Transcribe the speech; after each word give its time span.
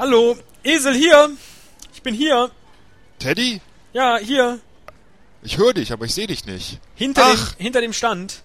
Hallo, 0.00 0.34
Esel 0.64 0.94
hier. 0.94 1.28
Ich 1.92 2.00
bin 2.00 2.14
hier. 2.14 2.50
Teddy? 3.18 3.60
Ja, 3.92 4.16
hier. 4.16 4.58
Ich 5.42 5.58
höre 5.58 5.74
dich, 5.74 5.92
aber 5.92 6.06
ich 6.06 6.14
sehe 6.14 6.26
dich 6.26 6.46
nicht. 6.46 6.80
Hinter 6.94 7.30
dem, 7.30 7.38
Ach. 7.38 7.54
hinter 7.58 7.82
dem 7.82 7.92
Stand. 7.92 8.40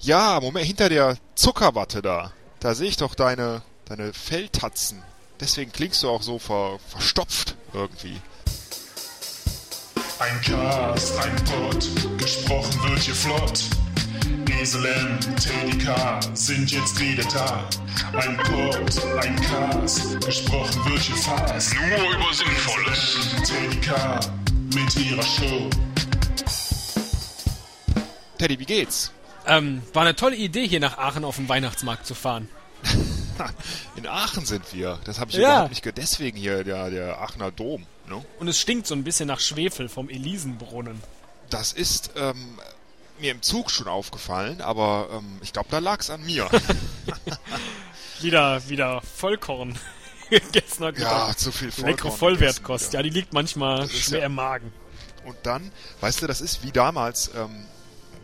Ja, 0.00 0.38
Moment, 0.42 0.66
hinter 0.66 0.90
der 0.90 1.16
Zuckerwatte 1.36 2.02
da. 2.02 2.32
Da 2.58 2.74
sehe 2.74 2.90
ich 2.90 2.98
doch 2.98 3.14
deine, 3.14 3.62
deine 3.86 4.12
Felltatzen. 4.12 5.02
Deswegen 5.40 5.72
klingst 5.72 6.02
du 6.02 6.10
auch 6.10 6.20
so 6.20 6.38
ver, 6.38 6.78
verstopft 6.86 7.56
irgendwie. 7.72 8.20
Ein 10.18 10.38
Cast, 10.42 11.16
ein 11.16 11.36
Pod, 11.46 12.18
gesprochen 12.18 12.90
wird 12.90 12.98
hier 12.98 13.14
flott. 13.14 13.64
Esel 14.60 14.84
M, 14.84 15.18
Teddy 15.36 15.78
K 15.78 16.20
sind 16.34 16.70
jetzt 16.70 16.98
wieder 17.00 17.24
da. 17.24 17.68
Ein 18.12 18.36
Pod, 18.36 19.04
ein 19.22 19.36
Cast, 19.40 20.20
gesprochen 20.20 20.84
wird 20.90 21.00
hier 21.00 21.16
fast. 21.16 21.74
Nur 21.74 22.10
über 22.10 22.34
Sinnvolles. 22.34 23.18
Teddy 23.44 23.80
K 23.80 24.20
mit 24.74 24.96
ihrer 24.96 25.22
Show. 25.22 25.70
Teddy, 28.38 28.58
wie 28.58 28.66
geht's? 28.66 29.12
Ähm, 29.46 29.82
war 29.94 30.02
eine 30.02 30.14
tolle 30.14 30.36
Idee, 30.36 30.68
hier 30.68 30.80
nach 30.80 30.98
Aachen 30.98 31.24
auf 31.24 31.36
den 31.36 31.48
Weihnachtsmarkt 31.48 32.04
zu 32.06 32.14
fahren. 32.14 32.48
In 33.96 34.06
Aachen 34.06 34.44
sind 34.44 34.74
wir. 34.74 34.98
Das 35.04 35.18
habe 35.18 35.30
ich 35.30 35.36
Ja. 35.38 35.48
überhaupt 35.52 35.70
nicht 35.70 35.82
ge 35.82 35.92
Deswegen 35.96 36.36
hier 36.36 36.64
der, 36.64 36.90
der 36.90 37.18
Aachener 37.20 37.50
Dom. 37.50 37.86
Ne? 38.08 38.22
Und 38.38 38.48
es 38.48 38.60
stinkt 38.60 38.86
so 38.86 38.94
ein 38.94 39.04
bisschen 39.04 39.26
nach 39.28 39.40
Schwefel 39.40 39.88
vom 39.88 40.10
Elisenbrunnen. 40.10 41.00
Das 41.48 41.72
ist 41.72 42.10
ähm, 42.16 42.58
mir 43.20 43.32
im 43.32 43.42
Zug 43.42 43.70
schon 43.70 43.88
aufgefallen, 43.88 44.60
aber 44.60 45.08
ähm, 45.12 45.38
ich 45.42 45.52
glaube, 45.52 45.68
da 45.70 45.78
lag's 45.78 46.10
an 46.10 46.24
mir. 46.24 46.48
Wieder, 48.20 48.68
wieder 48.68 49.00
Vollkorn. 49.00 49.78
Heute 50.30 51.00
ja, 51.00 51.34
zu 51.36 51.50
viel 51.50 51.68
Leckere 51.68 51.82
Vollkorn 51.82 52.16
Vollwertkost. 52.16 52.84
gegessen 52.84 52.96
Ja, 52.96 53.02
die 53.02 53.10
liegt 53.10 53.32
manchmal 53.32 53.88
schwer 53.88 54.20
ja- 54.20 54.26
im 54.26 54.34
Magen. 54.34 54.72
Und 55.24 55.36
dann, 55.42 55.70
weißt 56.00 56.22
du, 56.22 56.26
das 56.26 56.40
ist 56.40 56.62
wie 56.62 56.72
damals, 56.72 57.30
ähm, 57.34 57.66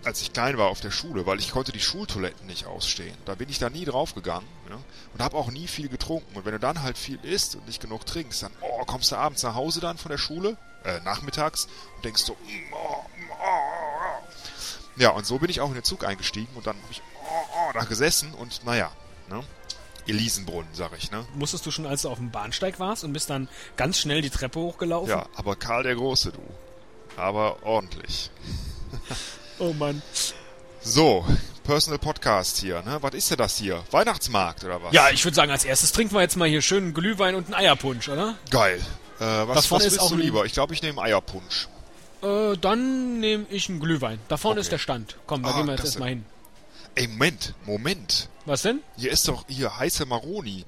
als 0.04 0.22
ich 0.22 0.32
klein 0.32 0.56
war 0.56 0.68
auf 0.68 0.80
der 0.80 0.90
Schule, 0.90 1.26
weil 1.26 1.40
ich 1.40 1.50
konnte 1.50 1.72
die 1.72 1.80
Schultoiletten 1.80 2.46
nicht 2.46 2.66
ausstehen. 2.66 3.16
Da 3.24 3.34
bin 3.34 3.48
ich 3.48 3.58
da 3.58 3.70
nie 3.70 3.84
draufgegangen 3.84 4.48
ja? 4.70 4.78
und 5.12 5.22
habe 5.22 5.36
auch 5.36 5.50
nie 5.50 5.66
viel 5.66 5.88
getrunken. 5.88 6.36
Und 6.36 6.44
wenn 6.44 6.52
du 6.52 6.60
dann 6.60 6.82
halt 6.82 6.96
viel 6.96 7.18
isst 7.22 7.56
und 7.56 7.66
nicht 7.66 7.80
genug 7.80 8.06
trinkst, 8.06 8.42
dann 8.42 8.52
oh, 8.60 8.84
kommst 8.84 9.12
du 9.12 9.16
abends 9.16 9.42
nach 9.42 9.54
Hause 9.54 9.80
dann 9.80 9.98
von 9.98 10.10
der 10.10 10.18
Schule, 10.18 10.56
äh, 10.84 11.00
nachmittags 11.00 11.66
und 11.96 12.04
denkst 12.04 12.22
so, 12.22 12.34
mm, 12.34 12.72
oh. 12.72 12.95
Ja, 14.96 15.10
und 15.10 15.26
so 15.26 15.38
bin 15.38 15.50
ich 15.50 15.60
auch 15.60 15.68
in 15.68 15.74
den 15.74 15.84
Zug 15.84 16.04
eingestiegen 16.04 16.48
und 16.54 16.66
dann 16.66 16.76
habe 16.76 16.90
ich 16.90 17.02
oh, 17.22 17.46
oh, 17.56 17.72
da 17.72 17.84
gesessen 17.84 18.32
und 18.34 18.64
naja, 18.64 18.90
ne? 19.28 19.42
Elisenbrunnen, 20.06 20.70
sag 20.72 20.92
ich, 20.96 21.10
ne? 21.10 21.26
Musstest 21.34 21.66
du 21.66 21.70
schon, 21.70 21.86
als 21.86 22.02
du 22.02 22.10
auf 22.10 22.18
dem 22.18 22.30
Bahnsteig 22.30 22.78
warst 22.78 23.04
und 23.04 23.12
bist 23.12 23.28
dann 23.28 23.48
ganz 23.76 23.98
schnell 23.98 24.22
die 24.22 24.30
Treppe 24.30 24.60
hochgelaufen? 24.60 25.10
Ja, 25.10 25.26
aber 25.34 25.56
Karl 25.56 25.82
der 25.82 25.96
Große, 25.96 26.32
du. 26.32 26.40
Aber 27.16 27.62
ordentlich. 27.62 28.30
Oh 29.58 29.72
Mann. 29.72 30.02
So, 30.82 31.24
Personal 31.64 31.98
Podcast 31.98 32.58
hier, 32.58 32.82
ne? 32.82 32.98
Was 33.00 33.14
ist 33.14 33.30
denn 33.30 33.38
das 33.38 33.56
hier? 33.56 33.82
Weihnachtsmarkt 33.90 34.64
oder 34.64 34.82
was? 34.82 34.92
Ja, 34.92 35.08
ich 35.08 35.24
würde 35.24 35.34
sagen, 35.34 35.50
als 35.50 35.64
erstes 35.64 35.92
trinken 35.92 36.14
wir 36.14 36.20
jetzt 36.20 36.36
mal 36.36 36.46
hier 36.46 36.60
schön 36.60 36.84
einen 36.84 36.94
Glühwein 36.94 37.34
und 37.34 37.46
einen 37.46 37.54
Eierpunsch, 37.54 38.08
oder? 38.10 38.36
Geil. 38.50 38.78
Äh, 39.18 39.24
was 39.24 39.62
Davon 39.62 39.78
was 39.78 39.86
ist 39.86 39.92
willst 39.92 40.00
auch 40.00 40.10
du 40.10 40.16
lieber? 40.16 40.44
Ich 40.44 40.52
glaube, 40.52 40.74
ich 40.74 40.82
nehme 40.82 41.00
Eierpunsch. 41.00 41.68
Äh, 42.26 42.56
dann 42.58 43.20
nehme 43.20 43.46
ich 43.50 43.68
einen 43.68 43.80
Glühwein. 43.80 44.18
Da 44.28 44.36
vorne 44.36 44.54
Okay. 44.60 44.62
ist 44.66 44.72
der 44.72 44.78
Stand. 44.78 45.16
Komm, 45.26 45.42
da 45.42 45.50
Ah, 45.50 45.56
gehen 45.58 45.66
wir 45.66 45.74
jetzt 45.74 45.84
erstmal 45.84 46.08
hin. 46.10 46.24
Ey, 46.94 47.08
Moment, 47.08 47.54
Moment. 47.66 48.28
Was 48.46 48.62
denn? 48.62 48.80
Hier 48.96 49.10
ist 49.12 49.28
doch 49.28 49.44
hier 49.48 49.76
heiße 49.78 50.06
Maroni. 50.06 50.64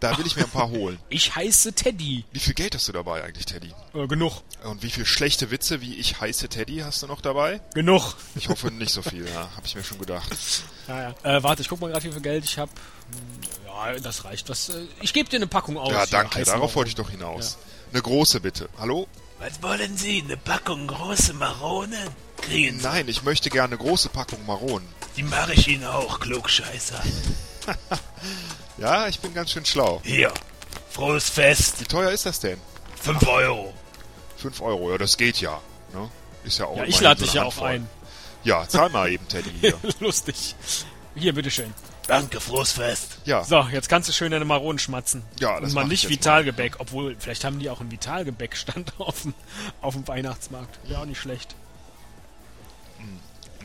Da 0.00 0.16
will 0.18 0.26
ich 0.26 0.36
mir 0.36 0.44
ein 0.44 0.50
paar 0.50 0.68
holen. 0.68 0.98
Ich 1.08 1.34
heiße 1.36 1.72
Teddy. 1.72 2.24
Wie 2.32 2.38
viel 2.38 2.52
Geld 2.52 2.74
hast 2.74 2.86
du 2.88 2.92
dabei 2.92 3.24
eigentlich, 3.24 3.46
Teddy? 3.46 3.72
Äh, 3.94 4.06
genug. 4.06 4.42
Und 4.64 4.82
wie 4.82 4.90
viel 4.90 5.06
schlechte 5.06 5.50
Witze 5.50 5.80
wie 5.80 5.94
ich 5.94 6.20
heiße 6.20 6.48
Teddy 6.48 6.78
hast 6.78 7.02
du 7.02 7.06
noch 7.06 7.20
dabei? 7.22 7.60
Genug. 7.74 8.14
Ich 8.34 8.48
hoffe 8.50 8.70
nicht 8.70 8.92
so 8.92 9.00
viel, 9.02 9.26
ja, 9.26 9.48
habe 9.56 9.62
ich 9.66 9.74
mir 9.74 9.84
schon 9.84 9.98
gedacht. 9.98 10.28
Ja, 10.88 11.02
ja. 11.24 11.36
Äh, 11.38 11.42
warte, 11.42 11.62
ich 11.62 11.68
guck 11.68 11.80
mal 11.80 11.90
gerade, 11.90 12.04
wie 12.04 12.12
viel 12.12 12.20
Geld 12.20 12.44
ich 12.44 12.58
habe. 12.58 12.70
Ja, 13.66 13.92
das 13.98 14.24
reicht. 14.24 14.48
Was, 14.48 14.68
äh, 14.68 14.82
ich 15.00 15.12
gebe 15.12 15.28
dir 15.28 15.34
eine 15.36 15.48
Packung 15.48 15.76
aus. 15.78 15.90
Ja, 15.90 16.06
danke, 16.06 16.44
darauf 16.44 16.76
wollte 16.76 16.90
ich 16.90 16.94
doch 16.94 17.10
hinaus. 17.10 17.58
Eine 17.92 18.02
große 18.02 18.38
bitte. 18.40 18.68
Hallo? 18.78 19.08
Was 19.38 19.62
wollen 19.62 19.96
Sie? 19.96 20.22
Eine 20.22 20.36
Packung 20.36 20.86
große 20.86 21.34
Maronen? 21.34 22.08
Kriegen 22.40 22.78
Sie. 22.78 22.84
Nein, 22.84 23.08
ich 23.08 23.22
möchte 23.22 23.50
gerne 23.50 23.76
eine 23.76 23.84
große 23.84 24.08
Packung 24.08 24.44
Maronen. 24.46 24.88
Die 25.16 25.22
mache 25.22 25.52
ich 25.54 25.68
Ihnen 25.68 25.84
auch, 25.84 26.20
Klugscheißer. 26.20 27.02
Ja, 28.78 29.08
ich 29.08 29.20
bin 29.20 29.32
ganz 29.32 29.52
schön 29.52 29.64
schlau. 29.64 30.00
Hier. 30.04 30.32
Frohes 30.90 31.30
Fest. 31.30 31.80
Wie 31.80 31.84
teuer 31.84 32.10
ist 32.10 32.26
das 32.26 32.40
denn? 32.40 32.58
5 33.00 33.26
Euro. 33.26 33.72
5 34.36 34.60
Euro, 34.60 34.90
ja, 34.92 34.98
das 34.98 35.16
geht 35.16 35.40
ja. 35.40 35.60
Ne? 35.94 36.10
Ist 36.44 36.58
ja 36.58 36.66
auch 36.66 36.76
Ja, 36.76 36.84
ich 36.84 37.00
lade 37.00 37.20
so 37.20 37.24
dich 37.24 37.34
ja 37.34 37.44
auch 37.44 37.58
ein. 37.62 37.88
Ja, 38.44 38.68
zahl 38.68 38.90
mal 38.90 39.10
eben, 39.10 39.26
Teddy, 39.28 39.50
hier. 39.60 39.78
Lustig. 40.00 40.54
Hier, 41.14 41.32
bitteschön. 41.34 41.72
Danke, 42.06 42.40
frohes 42.40 42.72
Fest. 42.72 43.18
Ja, 43.24 43.42
So, 43.42 43.62
jetzt 43.72 43.88
kannst 43.88 44.08
du 44.08 44.12
schön 44.12 44.30
deine 44.30 44.44
Maronen 44.44 44.78
schmatzen. 44.78 45.22
Ja, 45.40 45.58
das 45.60 45.70
Und 45.70 45.74
mal 45.74 45.86
nicht 45.86 46.08
Vitalgebäck, 46.08 46.76
obwohl, 46.78 47.16
vielleicht 47.18 47.44
haben 47.44 47.58
die 47.58 47.68
auch 47.68 47.80
einen 47.80 47.90
Vitalgebäckstand 47.90 48.92
auf 48.98 49.22
dem, 49.22 49.34
auf 49.80 49.94
dem 49.94 50.06
Weihnachtsmarkt. 50.06 50.78
Wäre 50.88 51.00
auch 51.00 51.04
nicht 51.06 51.20
schlecht. 51.20 51.54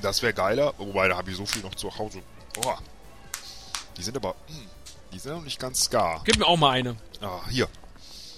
das 0.02 0.22
wäre 0.24 0.34
geiler. 0.34 0.74
Wobei, 0.78 1.08
da 1.08 1.18
habe 1.18 1.30
ich 1.30 1.38
so 1.38 1.46
viel 1.46 1.62
noch 1.62 1.76
zu 1.76 1.96
Hause. 1.98 2.22
Boah. 2.54 2.80
Die 3.98 4.04
sind 4.04 4.18
aber, 4.18 4.36
mh, 4.48 4.56
die 5.14 5.20
sind 5.20 5.34
noch 5.34 5.44
nicht 5.44 5.60
ganz 5.60 5.90
gar. 5.90 6.22
Gib 6.24 6.38
mir 6.38 6.46
auch 6.48 6.58
mal 6.58 6.72
eine. 6.72 6.96
Ah, 7.22 7.42
hier. 7.50 7.68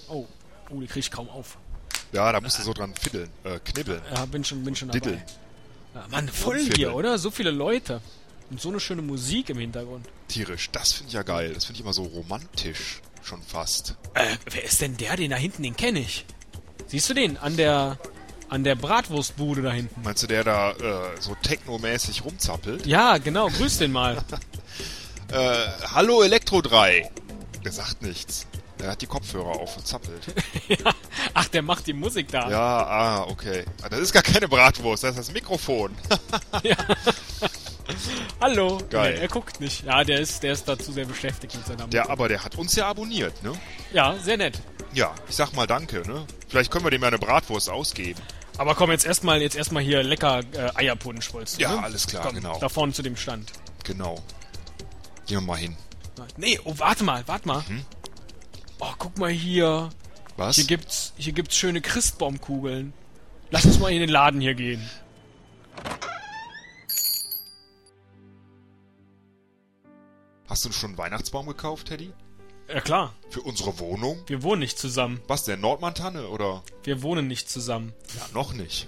Oh, 0.08 0.26
oh 0.70 0.80
die 0.80 0.86
krieg 0.86 1.00
ich 1.04 1.10
kaum 1.10 1.30
auf. 1.30 1.56
Ja, 2.12 2.30
da 2.30 2.40
musst 2.40 2.58
du 2.58 2.62
so 2.62 2.72
dran 2.74 2.94
fiddeln, 2.94 3.30
äh, 3.44 3.58
knibbeln. 3.60 4.02
Ja, 4.14 4.24
bin 4.26 4.44
schon, 4.44 4.62
bin 4.64 4.76
schon 4.76 4.88
dabei. 4.88 5.00
Diddeln. 5.00 5.22
Ja, 5.94 6.04
Mann, 6.10 6.28
voll 6.28 6.60
hier, 6.60 6.94
oder? 6.94 7.18
So 7.18 7.30
viele 7.30 7.50
Leute. 7.50 8.00
Und 8.50 8.60
so 8.60 8.68
eine 8.68 8.80
schöne 8.80 9.02
Musik 9.02 9.50
im 9.50 9.58
Hintergrund. 9.58 10.06
Tierisch. 10.28 10.70
Das 10.70 10.92
finde 10.92 11.08
ich 11.08 11.14
ja 11.14 11.22
geil. 11.22 11.52
Das 11.54 11.64
finde 11.64 11.78
ich 11.78 11.84
immer 11.84 11.92
so 11.94 12.04
romantisch. 12.04 13.00
Schon 13.22 13.42
fast. 13.42 13.96
Äh, 14.14 14.36
wer 14.50 14.64
ist 14.64 14.80
denn 14.82 14.96
der? 14.98 15.16
Den 15.16 15.30
da 15.30 15.36
hinten, 15.36 15.62
den 15.62 15.76
kenne 15.76 16.00
ich. 16.00 16.26
Siehst 16.88 17.08
du 17.08 17.14
den? 17.14 17.38
An 17.38 17.56
der, 17.56 17.98
an 18.50 18.64
der 18.64 18.74
Bratwurstbude 18.74 19.62
da 19.62 19.72
hinten. 19.72 20.02
Meinst 20.02 20.22
du, 20.22 20.26
der 20.26 20.44
da 20.44 20.72
äh, 20.72 21.20
so 21.20 21.34
technomäßig 21.42 22.22
rumzappelt? 22.24 22.84
Ja, 22.86 23.16
genau. 23.18 23.48
Grüß 23.48 23.78
den 23.78 23.92
mal. 23.92 24.22
Äh, 25.32 25.66
hallo 25.92 26.22
Elektro 26.22 26.60
3. 26.60 27.10
Der 27.64 27.72
sagt 27.72 28.02
nichts. 28.02 28.46
Der 28.78 28.90
hat 28.90 29.00
die 29.00 29.06
Kopfhörer 29.06 29.48
auf 29.58 29.76
und 29.78 29.86
zappelt. 29.86 30.22
Ach, 31.34 31.48
der 31.48 31.62
macht 31.62 31.86
die 31.86 31.94
Musik 31.94 32.28
da. 32.30 32.50
Ja, 32.50 32.86
ah, 32.86 33.22
okay. 33.22 33.64
Ah, 33.82 33.88
Das 33.88 34.00
ist 34.00 34.12
gar 34.12 34.22
keine 34.22 34.46
Bratwurst, 34.48 35.02
das 35.02 35.12
ist 35.12 35.28
das 35.28 35.32
Mikrofon. 35.32 35.96
Hallo. 38.40 38.80
Geil. 38.90 39.14
Nee, 39.14 39.20
er 39.20 39.28
guckt 39.28 39.60
nicht. 39.60 39.84
Ja, 39.84 40.04
der 40.04 40.20
ist, 40.20 40.42
der 40.42 40.52
ist 40.52 40.66
dazu 40.68 40.92
sehr 40.92 41.04
beschäftigt 41.06 41.54
mit 41.54 41.66
seiner 41.66 41.86
Der, 41.88 42.02
Musik. 42.02 42.10
aber 42.12 42.28
der 42.28 42.44
hat 42.44 42.56
uns 42.56 42.74
ja 42.76 42.86
abonniert, 42.86 43.42
ne? 43.42 43.52
Ja, 43.92 44.14
sehr 44.18 44.36
nett. 44.36 44.60
Ja, 44.92 45.14
ich 45.28 45.36
sag 45.36 45.52
mal 45.54 45.66
danke, 45.66 46.02
ne? 46.06 46.26
Vielleicht 46.48 46.70
können 46.70 46.84
wir 46.84 46.90
dem 46.90 47.02
ja 47.02 47.08
eine 47.08 47.18
Bratwurst 47.18 47.68
ausgeben. 47.70 48.20
Aber 48.58 48.74
komm, 48.74 48.90
jetzt 48.92 49.04
erstmal 49.04 49.42
jetzt 49.42 49.56
erstmal 49.56 49.82
hier 49.82 50.02
lecker 50.04 50.40
äh, 50.52 50.70
Eierpunsch, 50.76 51.32
wolltest 51.34 51.58
du, 51.58 51.62
Ja, 51.62 51.72
ne? 51.74 51.82
alles 51.82 52.06
klar, 52.06 52.22
komm, 52.24 52.36
genau. 52.36 52.58
Da 52.60 52.68
vorne 52.68 52.92
zu 52.92 53.02
dem 53.02 53.16
Stand. 53.16 53.50
Genau. 53.82 54.14
Gehen 55.26 55.38
wir 55.38 55.40
mal 55.40 55.56
hin. 55.56 55.76
Nee, 56.36 56.60
oh, 56.64 56.74
warte 56.76 57.02
mal, 57.02 57.24
warte 57.26 57.48
mal. 57.48 57.64
Mhm. 57.68 57.84
Oh, 58.78 58.92
guck 58.98 59.18
mal 59.18 59.30
hier. 59.30 59.90
Was? 60.36 60.56
Hier 60.56 60.64
gibt's, 60.66 61.12
hier 61.16 61.32
gibt's 61.32 61.56
schöne 61.56 61.80
Christbaumkugeln. 61.80 62.92
Lass 63.50 63.64
uns 63.64 63.78
mal 63.78 63.90
in 63.92 64.00
den 64.00 64.08
Laden 64.10 64.40
hier 64.40 64.54
gehen. 64.54 64.88
Hast 70.54 70.64
du 70.64 70.70
schon 70.70 70.90
einen 70.90 70.98
Weihnachtsbaum 70.98 71.48
gekauft, 71.48 71.88
Teddy? 71.88 72.12
Ja 72.72 72.80
klar, 72.80 73.12
Für 73.28 73.40
unsere 73.40 73.76
Wohnung? 73.80 74.22
wir 74.28 74.44
wohnen 74.44 74.60
nicht 74.60 74.78
zusammen. 74.78 75.20
Was, 75.26 75.42
der 75.42 75.56
Nordmantanne 75.56 76.28
oder? 76.28 76.62
Wir 76.84 77.02
wohnen 77.02 77.26
nicht 77.26 77.50
zusammen. 77.50 77.92
Ja, 78.16 78.28
noch 78.32 78.52
nicht. 78.52 78.86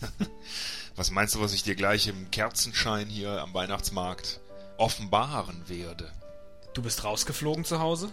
was 0.94 1.10
meinst 1.10 1.34
du, 1.34 1.40
was 1.40 1.54
ich 1.54 1.62
dir 1.62 1.74
gleich 1.74 2.06
im 2.06 2.30
Kerzenschein 2.30 3.08
hier 3.08 3.40
am 3.40 3.54
Weihnachtsmarkt 3.54 4.40
offenbaren 4.76 5.66
werde? 5.70 6.12
Du 6.74 6.82
bist 6.82 7.02
rausgeflogen 7.02 7.64
zu 7.64 7.80
Hause? 7.80 8.12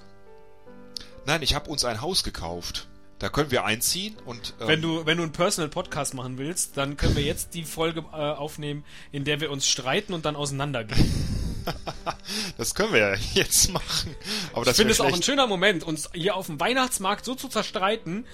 Nein, 1.25 1.41
ich 1.41 1.55
habe 1.55 1.69
uns 1.69 1.83
ein 1.83 1.99
Haus 1.99 2.23
gekauft. 2.23 2.87
Da 3.19 3.27
können 3.27 3.51
wir 3.51 3.65
einziehen 3.65 4.15
und 4.25 4.53
ähm, 4.61 4.67
Wenn 4.69 4.81
du, 4.81 5.05
wenn 5.05 5.17
du 5.17 5.23
einen 5.23 5.33
Personal 5.33 5.69
Podcast 5.69 6.13
machen 6.13 6.37
willst, 6.37 6.77
dann 6.77 6.95
können 6.95 7.17
wir 7.17 7.23
jetzt 7.23 7.53
die 7.53 7.65
Folge 7.65 8.05
äh, 8.13 8.15
aufnehmen, 8.15 8.85
in 9.11 9.25
der 9.25 9.41
wir 9.41 9.51
uns 9.51 9.67
streiten 9.67 10.13
und 10.13 10.23
dann 10.23 10.37
auseinandergehen. 10.37 11.33
das 12.57 12.75
können 12.75 12.93
wir 12.93 12.99
ja 12.99 13.15
jetzt 13.33 13.71
machen. 13.71 14.15
Aber 14.53 14.65
das 14.65 14.73
Ich 14.73 14.77
finde 14.77 14.93
es 14.93 15.01
auch 15.01 15.13
ein 15.13 15.23
schöner 15.23 15.47
Moment, 15.47 15.83
uns 15.83 16.09
hier 16.13 16.35
auf 16.35 16.47
dem 16.47 16.59
Weihnachtsmarkt 16.59 17.25
so 17.25 17.35
zu 17.35 17.47
zerstreiten, 17.47 18.25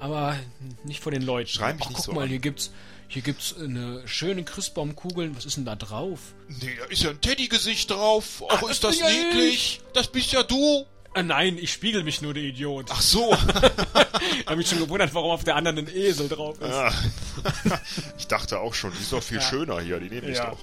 aber 0.00 0.36
nicht 0.84 1.00
vor 1.02 1.12
den 1.12 1.22
Leuten. 1.22 1.48
Schrei 1.48 1.72
mich 1.74 1.82
Ach, 1.84 1.88
nicht 1.88 1.96
guck 1.96 2.06
so 2.06 2.12
mal, 2.12 2.22
an. 2.22 2.28
hier 2.28 2.38
gibt's 2.38 2.70
hier 3.06 3.22
gibt's 3.22 3.54
eine 3.56 4.06
schöne 4.08 4.42
Christbaumkugeln. 4.44 5.36
Was 5.36 5.44
ist 5.44 5.56
denn 5.56 5.64
da 5.66 5.76
drauf? 5.76 6.18
Nee, 6.48 6.74
da 6.78 6.86
ist 6.86 7.02
ja 7.02 7.10
ein 7.10 7.20
Teddy-Gesicht 7.20 7.90
drauf. 7.90 8.42
Ach, 8.48 8.60
das 8.62 8.70
ist 8.70 8.84
das 8.84 8.98
ja 8.98 9.08
niedlich. 9.08 9.80
Das 9.92 10.08
bist 10.08 10.32
ja 10.32 10.42
du. 10.42 10.86
Ah, 11.16 11.22
nein, 11.22 11.56
ich 11.58 11.70
spiegel 11.72 12.02
mich 12.02 12.22
nur, 12.22 12.34
der 12.34 12.42
Idiot. 12.42 12.86
Ach 12.90 13.00
so. 13.00 13.36
Ich 14.40 14.46
habe 14.46 14.56
mich 14.56 14.68
schon 14.68 14.78
gewundert, 14.78 15.12
warum 15.14 15.30
auf 15.32 15.44
der 15.44 15.54
anderen 15.54 15.78
ein 15.78 15.88
Esel 15.94 16.28
drauf 16.28 16.56
ist. 16.60 16.68
Ja. 16.70 16.92
Ich 18.18 18.26
dachte 18.26 18.58
auch 18.58 18.72
schon, 18.74 18.90
die 18.92 18.98
ist 19.02 19.12
doch 19.12 19.22
viel 19.22 19.36
Ja. 19.38 19.42
schöner 19.44 19.80
hier, 19.80 20.00
die 20.00 20.08
nehme 20.08 20.30
ich 20.30 20.38
Ja. 20.38 20.50
doch. 20.50 20.58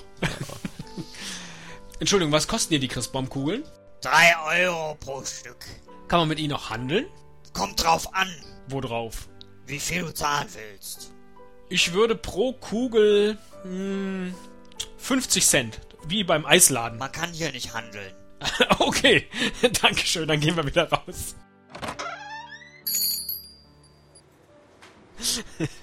Entschuldigung, 2.01 2.31
was 2.33 2.47
kosten 2.47 2.73
dir 2.73 2.79
die 2.79 2.87
Christbaumkugeln? 2.87 3.63
Drei 4.01 4.33
Euro 4.65 4.95
pro 4.95 5.23
Stück. 5.23 5.63
Kann 6.07 6.17
man 6.17 6.29
mit 6.29 6.39
ihnen 6.39 6.53
auch 6.53 6.71
handeln? 6.71 7.05
Kommt 7.53 7.83
drauf 7.83 8.11
an, 8.15 8.27
Wo 8.69 8.81
drauf? 8.81 9.27
wie 9.67 9.79
viel 9.79 10.01
du 10.01 10.11
zahlen 10.13 10.47
willst. 10.53 11.11
Ich 11.69 11.93
würde 11.93 12.15
pro 12.15 12.53
Kugel 12.53 13.37
hm, 13.61 14.33
50 14.97 15.45
Cent, 15.45 15.79
wie 16.07 16.23
beim 16.23 16.43
Eisladen. 16.45 16.97
Man 16.97 17.11
kann 17.11 17.31
hier 17.31 17.51
nicht 17.51 17.73
handeln. 17.75 18.11
okay, 18.79 19.27
Dankeschön, 19.83 20.27
dann 20.27 20.39
gehen 20.39 20.55
wir 20.55 20.65
wieder 20.65 20.89
raus. 20.91 21.35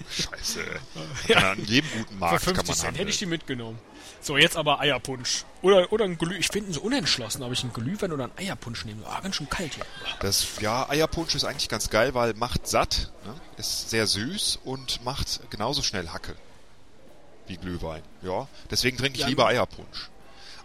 Scheiße. 0.09 0.65
Ja. 1.29 1.51
An 1.51 1.63
jedem 1.65 1.89
guten 1.91 2.13
Für 2.13 2.19
Markt 2.19 2.45
kann 2.45 2.55
50 2.55 2.67
man 2.67 2.75
Cent 2.75 2.83
handeln. 2.87 2.99
hätte 2.99 3.09
ich 3.11 3.17
die 3.19 3.25
mitgenommen. 3.25 3.79
So, 4.21 4.37
jetzt 4.37 4.57
aber 4.57 4.79
Eierpunsch. 4.79 5.45
Oder, 5.61 5.91
oder 5.91 6.05
ein 6.05 6.17
Glüh. 6.17 6.35
Ich 6.37 6.49
bin 6.49 6.71
so 6.73 6.81
unentschlossen, 6.81 7.41
ob 7.43 7.51
ich 7.53 7.63
einen 7.63 7.73
Glühwein 7.73 8.11
oder 8.11 8.25
einen 8.25 8.37
Eierpunsch 8.37 8.85
nehme. 8.85 9.05
Ah, 9.07 9.19
ganz 9.21 9.35
schön 9.35 9.49
kalt 9.49 9.73
hier. 9.75 9.85
Das, 10.19 10.59
ja, 10.59 10.87
Eierpunsch 10.89 11.35
ist 11.35 11.45
eigentlich 11.45 11.69
ganz 11.69 11.89
geil, 11.89 12.13
weil 12.13 12.33
macht 12.33 12.67
satt, 12.67 13.11
ne? 13.25 13.33
ist 13.57 13.89
sehr 13.89 14.07
süß 14.07 14.59
und 14.65 15.03
macht 15.05 15.39
genauso 15.49 15.81
schnell 15.81 16.09
Hacke 16.09 16.35
wie 17.47 17.57
Glühwein. 17.57 18.03
Ja, 18.21 18.47
deswegen 18.69 18.97
trinke 18.97 19.15
ich 19.17 19.21
Ja, 19.21 19.27
lieber 19.27 19.47
Eierpunsch. 19.47 20.09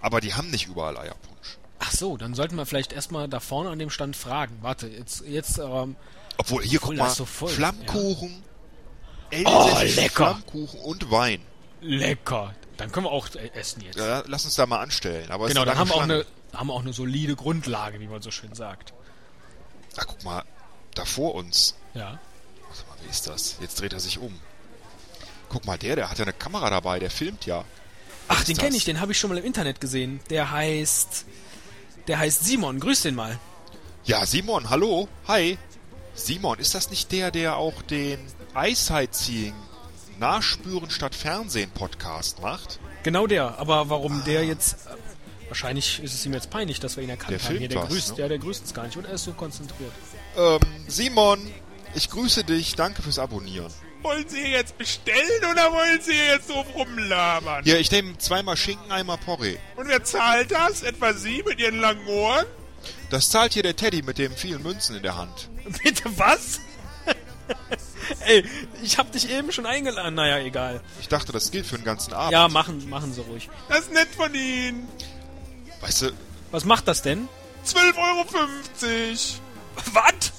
Aber 0.01 0.21
die 0.21 0.35
haben 0.35 0.51
nicht 0.51 0.67
überall 0.67 0.97
Eierpunsch. 0.99 1.57
Ach 1.79 1.93
so, 1.93 2.17
dann 2.17 2.35
sollten 2.35 2.57
wir 2.57 2.67
vielleicht 2.67 2.93
erstmal 2.93 3.29
da 3.29 3.41
vorne 3.41 3.71
an 3.71 3.79
dem 3.79 3.91
Stand 3.91 4.17
fragen. 4.17 4.59
Warte, 4.63 4.89
jetzt, 4.89 5.23
jetzt, 5.27 5.59
ähm, 5.59 5.97
Obwohl, 6.39 6.63
hier, 6.63 6.81
guck 6.81 6.97
mal, 6.97 7.11
so 7.11 7.25
voll, 7.25 7.49
Flammkuchen, 7.51 8.43
Oh, 8.43 9.31
elsässischen 9.31 10.03
lecker. 10.03 10.15
Flammkuchen 10.27 10.81
und 10.81 11.11
Wein. 11.11 11.41
Lecker. 11.85 12.55
Dann 12.77 12.91
können 12.91 13.07
wir 13.07 13.13
auch 13.13 13.29
essen 13.55 13.83
jetzt. 13.83 13.97
Ja, 13.97 14.25
lass 14.27 14.45
uns 14.45 14.57
da 14.57 14.67
mal 14.67 14.81
anstellen. 14.81 15.31
Aber 15.31 15.47
genau, 15.47 15.65
dann 15.65 15.79
haben 15.79 15.89
wir, 15.89 15.95
auch 15.95 16.03
eine, 16.03 16.27
haben 16.53 16.67
wir 16.67 16.75
auch 16.75 16.83
eine 16.83 16.93
solide 16.93 17.37
Grundlage, 17.37 18.01
wie 18.01 18.09
man 18.09 18.21
so 18.21 18.31
schön 18.31 18.55
sagt. 18.55 18.93
Ach, 19.97 20.07
guck 20.07 20.25
mal, 20.25 20.43
da 20.95 21.05
vor 21.05 21.35
uns. 21.35 21.77
Ja. 21.95 22.19
Warte 22.69 22.89
mal, 22.89 22.97
wie 23.05 23.11
ist 23.11 23.29
das? 23.29 23.59
Jetzt 23.61 23.81
dreht 23.81 23.93
er 23.93 24.01
sich 24.01 24.19
um. 24.19 24.35
Guck 25.49 25.67
mal, 25.67 25.79
der, 25.79 25.95
der 25.95 26.11
hat 26.11 26.19
ja 26.19 26.25
eine 26.25 26.33
Kamera 26.33 26.69
dabei, 26.69 26.99
der 26.99 27.11
filmt 27.11 27.47
ja. 27.47 27.65
Ach, 28.27 28.41
ist 28.41 28.49
den 28.49 28.57
kenne 28.57 28.77
ich, 28.77 28.85
den 28.85 29.01
habe 29.01 29.13
ich 29.13 29.19
schon 29.19 29.31
mal 29.31 29.39
im 29.39 29.45
Internet 29.45 29.81
gesehen. 29.81 30.21
Der 30.31 30.51
heißt. 30.51 31.27
Der 32.09 32.19
heißt 32.19 32.45
Simon. 32.45 32.81
Grüß 32.81 33.03
den 33.03 33.15
mal. 33.15 33.39
Ja, 34.05 34.27
Simon, 34.27 34.69
hallo. 34.69 35.09
Hi. 35.29 35.59
Simon, 36.15 36.59
ist 36.59 36.75
das 36.75 36.91
nicht 36.91 37.13
der, 37.13 37.31
der 37.31 37.57
auch 37.57 37.83
den 37.83 38.19
Eye-Sightseeing 38.55 39.55
Nachspüren 40.19 40.91
statt 40.91 41.15
Fernsehen 41.15 41.71
Podcast 41.71 42.41
macht? 42.43 42.79
Genau 43.03 43.27
der. 43.27 43.59
Aber 43.59 43.91
warum 43.91 44.23
der 44.25 44.45
jetzt. 44.45 44.87
Äh, 44.87 45.49
wahrscheinlich 45.49 46.03
ist 46.03 46.15
es 46.15 46.25
ihm 46.27 46.33
jetzt 46.33 46.51
peinlich, 46.51 46.81
dass 46.81 46.97
wir 46.97 47.05
ihn 47.05 47.11
erkannt 47.11 47.31
Der 47.31 47.39
haben. 47.39 47.49
Hier, 47.51 47.59
filmt 47.59 47.73
der 47.73 47.83
was, 47.83 47.89
grüßt. 47.89 48.17
ne? 48.17 48.23
Ja, 48.23 48.29
der 48.29 48.39
grüßt 48.39 48.63
uns 48.63 48.75
gar 48.75 48.85
nicht. 48.87 48.97
Und 48.97 49.05
er 49.07 49.15
ist 49.15 49.25
so 49.25 49.33
konzentriert. 49.33 49.93
Ähm, 50.37 50.61
Simon, 50.89 51.39
ich 51.95 52.11
grüße 52.11 52.45
dich. 52.45 52.75
Danke 52.75 53.03
fürs 53.03 53.19
Abonnieren. 53.19 53.73
Wollen 54.03 54.29
Sie 54.29 54.43
jetzt 54.43 54.77
bestellen 54.77 55.45
oder 55.51 55.73
wollen 55.73 55.99
Sie 56.03 56.13
jetzt 56.13 56.49
so 56.49 56.61
rumlabern? 56.61 57.65
Ja, 57.65 57.77
ich 57.77 57.91
nehme 57.91 58.19
zweimal 58.19 58.55
Schinken, 58.57 58.93
einmal 58.93 59.17
Porree. 59.17 59.57
Und 59.77 59.89
wer 59.89 60.05
zahlt 60.05 60.51
das? 60.51 60.83
Etwa 60.83 61.15
Sie 61.15 61.43
mit 61.47 61.59
Ihren 61.59 61.81
langen 61.81 62.07
Ohren? 62.07 62.45
Das 63.09 63.31
zahlt 63.31 63.55
hier 63.55 63.63
der 63.63 63.77
Teddy 63.77 64.03
mit 64.03 64.19
den 64.19 64.33
vielen 64.33 64.63
Münzen 64.63 64.97
in 64.97 65.03
der 65.03 65.17
Hand. 65.17 65.49
Bitte 65.83 66.05
was? 66.19 66.61
Ey, 68.27 68.45
ich 68.83 68.99
hab 68.99 69.11
dich 69.13 69.29
eben 69.31 69.53
schon 69.53 69.67
eingeladen. 69.67 70.15
Naja, 70.15 70.39
egal. 70.39 70.81
Ich 71.01 71.09
dachte, 71.09 71.33
das 71.33 71.51
gilt 71.51 71.67
für 71.67 71.77
den 71.77 71.85
ganzen 71.85 72.13
Abend. 72.13 72.33
Ja, 72.33 72.49
machen, 72.49 72.89
machen 72.89 73.13
Sie 73.13 73.21
ruhig. 73.21 73.49
Das 73.69 73.81
ist 73.81 73.93
nett 73.93 74.09
von 74.17 74.35
Ihnen. 74.35 74.89
Weißt 75.81 76.03
du, 76.03 76.11
Was 76.51 76.65
macht 76.65 76.89
das 76.89 77.03
denn? 77.03 77.29
12,50 77.67 77.97
Euro. 77.99 78.25
Was? 79.93 80.33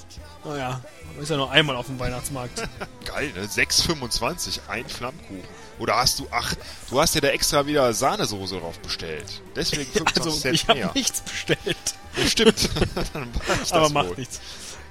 Naja, 0.44 0.80
ist 1.20 1.30
ja 1.30 1.36
nur 1.36 1.50
einmal 1.50 1.76
auf 1.76 1.86
dem 1.86 1.98
Weihnachtsmarkt. 1.98 2.62
geil, 3.04 3.32
ne? 3.34 3.46
6,25, 3.46 4.60
ein 4.68 4.88
Flammkuchen. 4.88 5.42
Oder 5.78 5.96
hast 5.96 6.18
du, 6.20 6.26
ach, 6.30 6.54
du 6.88 7.00
hast 7.00 7.14
ja 7.16 7.20
da 7.20 7.28
extra 7.28 7.66
wieder 7.66 7.92
Sahnesoße 7.92 8.58
drauf 8.60 8.78
bestellt. 8.78 9.42
Deswegen 9.54 9.84
25 9.92 10.24
Also, 10.24 10.38
Cent 10.40 10.54
ich 10.54 10.68
habe 10.68 10.78
mehr. 10.78 10.90
nichts 10.94 11.20
bestellt. 11.20 11.76
Ja, 12.16 12.26
stimmt. 12.26 12.70
Dann 13.12 13.34
war 13.34 13.42
ich 13.54 13.58
das 13.58 13.72
Aber 13.72 13.84
wohl. 13.86 13.90
macht 13.92 14.18
nichts. 14.18 14.40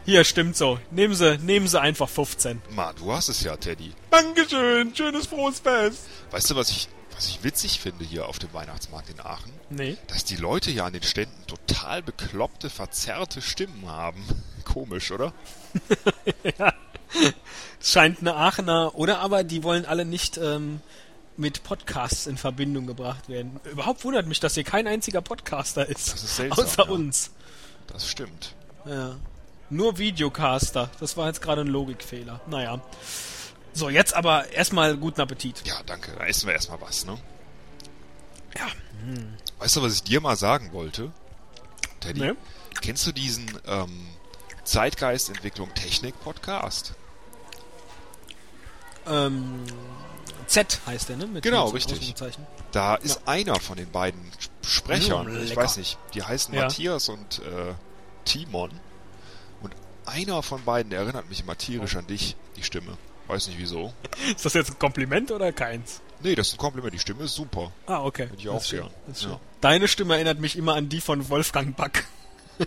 Hier, 0.05 0.23
stimmt 0.23 0.55
so. 0.55 0.79
Nehmen 0.91 1.15
Sie, 1.15 1.39
nehmen 1.39 1.67
Sie 1.67 1.81
einfach 1.81 2.07
15. 2.07 2.61
Ma, 2.69 2.93
du 2.93 3.11
hast 3.11 3.27
es 3.27 3.41
ja, 3.41 3.57
Teddy. 3.57 3.91
Dankeschön. 4.11 4.95
Schönes 4.95 5.25
frohes 5.25 5.59
Fest. 5.59 6.01
Weißt 6.29 6.51
du, 6.51 6.55
was 6.55 6.69
ich, 6.69 6.87
was 7.15 7.27
ich 7.27 7.43
witzig 7.43 7.79
finde 7.79 8.05
hier 8.05 8.27
auf 8.27 8.37
dem 8.37 8.53
Weihnachtsmarkt 8.53 9.09
in 9.09 9.19
Aachen? 9.19 9.51
Nee. 9.71 9.97
Dass 10.07 10.23
die 10.23 10.35
Leute 10.35 10.69
ja 10.69 10.85
an 10.85 10.93
den 10.93 11.01
Ständen 11.01 11.47
total 11.47 12.03
bekloppte, 12.03 12.69
verzerrte 12.69 13.41
Stimmen 13.41 13.87
haben. 13.87 14.23
Komisch, 14.63 15.11
oder? 15.11 15.33
Es 17.79 17.91
scheint 17.91 18.19
eine 18.19 18.35
Aachener, 18.35 18.95
oder 18.95 19.19
aber 19.19 19.43
die 19.43 19.63
wollen 19.63 19.85
alle 19.85 20.05
nicht 20.05 20.37
ähm, 20.37 20.81
mit 21.37 21.63
Podcasts 21.63 22.27
in 22.27 22.35
Verbindung 22.35 22.87
gebracht 22.87 23.29
werden. 23.29 23.59
Überhaupt 23.71 24.03
wundert 24.03 24.27
mich, 24.27 24.39
dass 24.39 24.55
hier 24.55 24.63
kein 24.63 24.87
einziger 24.87 25.21
Podcaster 25.21 25.87
ist. 25.87 26.13
Das 26.13 26.23
ist 26.23 26.35
seltsam, 26.35 26.65
Außer 26.65 26.85
ja. 26.85 26.89
uns. 26.91 27.31
Das 27.87 28.09
stimmt. 28.09 28.55
Ja. 28.85 29.15
Nur 29.69 29.97
Videocaster. 29.97 30.89
Das 30.99 31.17
war 31.17 31.27
jetzt 31.27 31.41
gerade 31.41 31.61
ein 31.61 31.67
Logikfehler. 31.67 32.39
Naja. 32.47 32.81
So, 33.73 33.89
jetzt 33.89 34.13
aber 34.13 34.49
erstmal 34.51 34.95
guten 34.95 35.19
Appetit. 35.21 35.63
Ja, 35.65 35.81
danke. 35.85 36.11
Da 36.17 36.25
essen 36.25 36.47
wir 36.47 36.53
erstmal 36.53 36.79
was, 36.81 37.05
ne? 37.05 37.17
Ja. 38.57 38.67
Weißt 39.59 39.75
du, 39.75 39.81
was 39.81 39.93
ich 39.95 40.03
dir 40.03 40.21
mal 40.21 40.35
sagen 40.37 40.71
wollte? 40.71 41.11
Teddy, 41.99 42.19
Nee? 42.21 42.33
kennst 42.81 43.05
du 43.07 43.11
diesen 43.11 43.45
ähm, 43.67 44.07
Zeitgeistentwicklung 44.63 45.73
Technik 45.73 46.19
Podcast? 46.23 46.93
Ähm, 49.07 49.63
Z 50.47 50.79
heißt 50.85 51.09
der, 51.09 51.17
ne? 51.17 51.27
Mit 51.27 51.43
Genau, 51.43 51.67
richtig. 51.69 52.15
Da 52.71 52.95
ist 52.95 53.27
einer 53.27 53.59
von 53.59 53.77
den 53.77 53.91
beiden 53.91 54.31
Sprechern, 54.65 55.27
Mm, 55.33 55.43
ich 55.43 55.55
weiß 55.55 55.77
nicht, 55.77 55.97
die 56.13 56.23
heißen 56.23 56.53
Ja. 56.53 56.63
Matthias 56.63 57.09
und 57.09 57.39
äh, 57.39 57.73
Timon. 58.25 58.71
Einer 60.05 60.43
von 60.43 60.63
beiden 60.63 60.91
erinnert 60.91 61.29
mich 61.29 61.41
immer 61.41 61.57
tierisch 61.57 61.95
an 61.95 62.07
dich, 62.07 62.35
die 62.55 62.63
Stimme. 62.63 62.97
Weiß 63.27 63.47
nicht 63.47 63.57
wieso. 63.57 63.91
Ist 64.35 64.45
das 64.45 64.53
jetzt 64.53 64.71
ein 64.71 64.79
Kompliment 64.79 65.31
oder 65.31 65.51
keins? 65.51 66.01
Nee, 66.21 66.35
das 66.35 66.47
ist 66.47 66.53
ein 66.53 66.57
Kompliment, 66.57 66.93
die 66.93 66.99
Stimme 66.99 67.25
ist 67.25 67.35
super. 67.35 67.71
Ah, 67.87 68.01
okay. 68.01 68.23
Hätte 68.23 68.37
ich 68.39 68.47
auch 68.49 68.63
gern. 68.67 68.89
Ja. 69.19 69.39
Deine 69.61 69.87
Stimme 69.87 70.15
erinnert 70.15 70.39
mich 70.39 70.57
immer 70.57 70.73
an 70.75 70.87
die 70.87 71.01
von 71.01 71.27
Wolfgang 71.29 71.75
Back. 71.75 72.05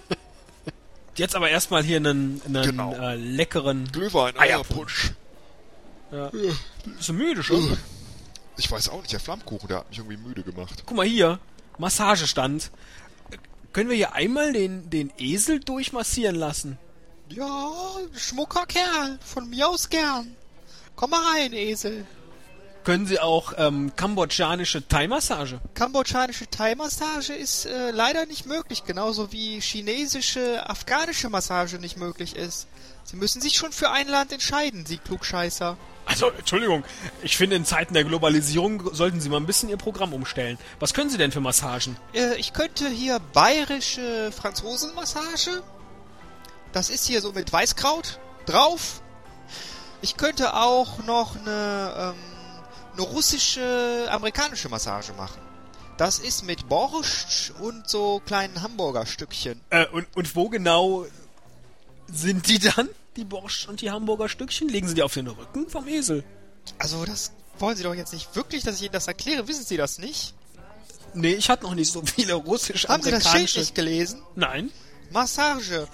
Jetzt 1.16 1.34
aber 1.34 1.48
erstmal 1.48 1.82
hier 1.82 1.96
einen, 1.96 2.40
einen 2.44 2.62
Genau. 2.62 2.94
äh, 2.94 3.16
leckeren 3.16 3.90
Glühwein, 3.90 4.36
Eierpunsch. 4.38 5.12
Eierpunsch. 6.12 6.32
Ja. 6.42 6.50
Bist 6.96 7.08
du 7.08 7.12
müde 7.14 7.42
schon? 7.42 7.76
Ich 8.58 8.70
weiß 8.70 8.90
auch 8.90 9.00
nicht, 9.00 9.12
der 9.12 9.20
Flammkuchen, 9.20 9.66
der 9.68 9.78
hat 9.78 9.88
mich 9.88 9.98
irgendwie 9.98 10.16
müde 10.18 10.42
gemacht. 10.42 10.82
Guck 10.86 10.96
mal 10.96 11.06
hier, 11.06 11.38
Massagestand. 11.78 12.70
Äh, 13.30 13.36
Können 13.72 13.88
wir 13.88 13.96
hier 13.96 14.12
einmal 14.12 14.52
den, 14.52 14.90
den 14.90 15.10
Esel 15.18 15.58
durchmassieren 15.60 16.36
lassen? 16.36 16.78
Ja, 17.30 17.70
schmucker 18.16 18.66
Kerl. 18.66 19.18
Von 19.24 19.48
mir 19.50 19.68
aus 19.68 19.88
gern. 19.88 20.36
Komm 20.96 21.10
mal 21.10 21.22
rein, 21.34 21.52
Esel. 21.52 22.06
Können 22.84 23.06
Sie 23.06 23.20
auch 23.20 23.52
ähm, 23.58 23.92
kambodschanische 23.96 24.88
Thai-Massage? 24.88 25.60
Kambodschanische 25.74 26.48
Thai-Massage 26.48 27.34
ist 27.34 27.66
äh, 27.66 27.90
leider 27.90 28.24
nicht 28.24 28.46
möglich, 28.46 28.84
genauso 28.84 29.30
wie 29.30 29.60
chinesische, 29.60 30.68
afghanische 30.68 31.28
Massage 31.28 31.78
nicht 31.78 31.98
möglich 31.98 32.34
ist. 32.34 32.66
Sie 33.04 33.16
müssen 33.16 33.42
sich 33.42 33.56
schon 33.56 33.72
für 33.72 33.90
ein 33.90 34.08
Land 34.08 34.32
entscheiden, 34.32 34.86
Sie 34.86 34.96
Klugscheißer. 34.96 35.76
Also, 36.06 36.30
Entschuldigung, 36.30 36.82
ich 37.22 37.36
finde, 37.36 37.56
in 37.56 37.66
Zeiten 37.66 37.92
der 37.92 38.04
Globalisierung 38.04 38.94
sollten 38.94 39.20
Sie 39.20 39.28
mal 39.28 39.36
ein 39.36 39.46
bisschen 39.46 39.68
Ihr 39.68 39.76
Programm 39.76 40.14
umstellen. 40.14 40.56
Was 40.80 40.94
können 40.94 41.10
Sie 41.10 41.18
denn 41.18 41.30
für 41.30 41.40
Massagen? 41.40 41.96
Äh, 42.14 42.36
ich 42.36 42.54
könnte 42.54 42.88
hier 42.88 43.20
bayerische 43.34 44.32
Franzosenmassage. 44.32 45.62
Das 46.72 46.90
ist 46.90 47.06
hier 47.06 47.20
so 47.20 47.32
mit 47.32 47.52
Weißkraut 47.52 48.18
drauf. 48.46 49.02
Ich 50.00 50.16
könnte 50.16 50.54
auch 50.54 50.98
noch 51.04 51.36
eine, 51.36 52.14
ähm, 52.14 52.14
eine 52.92 53.02
russische, 53.02 54.06
amerikanische 54.10 54.68
Massage 54.68 55.12
machen. 55.14 55.40
Das 55.96 56.20
ist 56.20 56.44
mit 56.44 56.68
Borscht 56.68 57.50
und 57.60 57.88
so 57.88 58.22
kleinen 58.24 58.62
Hamburgerstückchen. 58.62 59.60
Äh, 59.70 59.86
und, 59.86 60.06
und 60.14 60.36
wo 60.36 60.48
genau 60.48 61.06
sind 62.06 62.46
die 62.48 62.60
dann? 62.60 62.88
Die 63.16 63.24
Borscht 63.24 63.68
und 63.68 63.80
die 63.80 63.90
Hamburger 63.90 64.28
Stückchen? 64.28 64.68
Legen 64.68 64.86
Sie 64.86 64.94
die 64.94 65.02
auf 65.02 65.14
den 65.14 65.26
Rücken 65.26 65.68
vom 65.68 65.88
Esel? 65.88 66.22
Also 66.78 67.04
das 67.04 67.32
wollen 67.58 67.76
Sie 67.76 67.82
doch 67.82 67.94
jetzt 67.94 68.12
nicht 68.12 68.36
wirklich, 68.36 68.62
dass 68.62 68.76
ich 68.76 68.82
Ihnen 68.82 68.92
das 68.92 69.08
erkläre. 69.08 69.48
Wissen 69.48 69.64
Sie 69.64 69.76
das 69.76 69.98
nicht? 69.98 70.34
Nee, 71.14 71.32
ich 71.32 71.50
hatte 71.50 71.64
noch 71.64 71.74
nicht 71.74 71.90
so 71.90 72.02
viele 72.02 72.34
Haben 72.34 73.02
Sie 73.02 73.10
das 73.10 73.28
Schild 73.30 73.56
nicht 73.56 73.74
gelesen? 73.74 74.22
Nein. 74.36 74.70
Massage. 75.10 75.88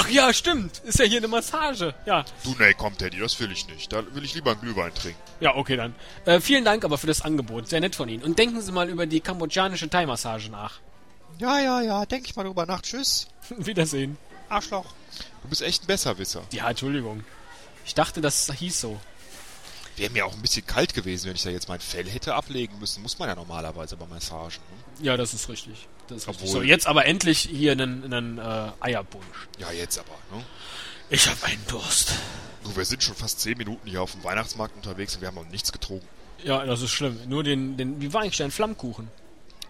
Ach 0.00 0.08
ja, 0.10 0.32
stimmt. 0.32 0.78
Ist 0.84 1.00
ja 1.00 1.06
hier 1.06 1.18
eine 1.18 1.26
Massage. 1.26 1.92
Ja, 2.06 2.24
Du, 2.44 2.54
nee, 2.56 2.72
komm, 2.72 2.96
Teddy, 2.96 3.18
das 3.18 3.38
will 3.40 3.50
ich 3.50 3.66
nicht. 3.66 3.92
Da 3.92 4.04
will 4.14 4.24
ich 4.24 4.32
lieber 4.32 4.52
einen 4.52 4.60
Glühwein 4.60 4.94
trinken. 4.94 5.20
ja, 5.40 5.56
okay 5.56 5.76
dann. 5.76 5.92
Äh, 6.24 6.40
vielen 6.40 6.64
Dank 6.64 6.84
aber 6.84 6.98
für 6.98 7.08
das 7.08 7.22
Angebot. 7.22 7.68
Sehr 7.68 7.80
nett 7.80 7.96
von 7.96 8.08
Ihnen. 8.08 8.22
Und 8.22 8.38
denken 8.38 8.60
Sie 8.62 8.70
mal 8.70 8.88
über 8.88 9.06
die 9.06 9.20
kambodschanische 9.20 9.90
Thai-Massage 9.90 10.50
nach. 10.50 10.78
Ja, 11.40 11.58
ja, 11.58 11.80
ja, 11.82 12.06
denke 12.06 12.26
ich 12.28 12.36
mal 12.36 12.44
drüber 12.44 12.64
nach. 12.64 12.80
Tschüss. 12.82 13.26
Wiedersehen. 13.58 14.16
Arschloch. 14.48 14.86
Du 15.42 15.48
bist 15.48 15.62
echt 15.62 15.82
ein 15.82 15.86
Besserwisser. 15.88 16.42
Ja, 16.52 16.70
Entschuldigung. 16.70 17.24
Ich 17.84 17.94
dachte, 17.94 18.20
das 18.20 18.52
hieß 18.52 18.80
so. 18.80 19.00
Wäre 19.96 20.12
mir 20.12 20.26
auch 20.26 20.32
ein 20.32 20.42
bisschen 20.42 20.64
kalt 20.64 20.94
gewesen, 20.94 21.26
wenn 21.26 21.34
ich 21.34 21.42
da 21.42 21.50
jetzt 21.50 21.68
mein 21.68 21.80
Fell 21.80 22.08
hätte 22.08 22.36
ablegen 22.36 22.78
müssen. 22.78 23.02
Muss 23.02 23.18
man 23.18 23.28
ja 23.28 23.34
normalerweise 23.34 23.96
bei 23.96 24.06
Massagen. 24.06 24.54
Ne? 25.00 25.06
Ja, 25.06 25.16
das 25.16 25.34
ist 25.34 25.48
richtig. 25.48 25.88
Das 26.08 26.18
ist. 26.18 26.28
Obwohl- 26.28 26.48
So, 26.48 26.62
jetzt 26.62 26.86
aber 26.86 27.06
endlich 27.06 27.40
hier 27.40 27.72
einen, 27.72 28.04
einen 28.12 28.38
äh, 28.38 28.70
Eierpunsch. 28.80 29.48
Ja, 29.58 29.70
jetzt 29.72 29.98
aber. 29.98 30.16
Ne? 30.36 30.44
Ich 31.10 31.28
habe 31.28 31.42
einen 31.44 31.64
Durst. 31.68 32.14
Du, 32.64 32.74
wir 32.76 32.84
sind 32.84 33.02
schon 33.02 33.14
fast 33.14 33.40
zehn 33.40 33.56
Minuten 33.56 33.88
hier 33.88 34.02
auf 34.02 34.12
dem 34.12 34.24
Weihnachtsmarkt 34.24 34.76
unterwegs 34.76 35.14
und 35.14 35.20
wir 35.22 35.28
haben 35.28 35.36
noch 35.36 35.48
nichts 35.48 35.72
getrunken. 35.72 36.06
Ja, 36.44 36.64
das 36.66 36.82
ist 36.82 36.90
schlimm. 36.90 37.18
Nur 37.28 37.42
den, 37.44 37.76
den 37.76 38.00
wie 38.00 38.12
war 38.12 38.22
eigentlich 38.22 38.36
dein 38.36 38.50
Flammkuchen? 38.50 39.08